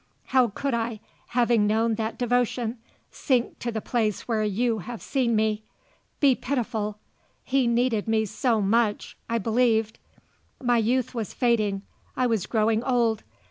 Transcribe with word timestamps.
How 0.29 0.47
could 0.47 0.73
I, 0.73 0.99
having 1.27 1.67
known 1.67 1.93
that 1.93 2.17
devotion, 2.17 2.79
sink 3.11 3.59
to 3.59 3.71
the 3.71 3.81
place 3.81 4.27
where 4.27 4.41
you 4.43 4.79
have 4.79 4.99
seen 4.99 5.35
me? 5.35 5.61
Be 6.19 6.33
pitiful. 6.33 6.97
He 7.43 7.67
needed 7.67 8.07
me 8.07 8.25
so 8.25 8.61
much 8.63 9.15
I 9.29 9.37
believed. 9.37 9.99
My 10.59 10.79
youth 10.79 11.13
was 11.13 11.35
fading; 11.35 11.83
I 12.17 12.25
was 12.25 12.47
growing 12.47 12.83
old. 12.83 13.23